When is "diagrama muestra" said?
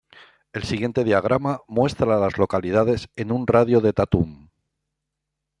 1.03-2.15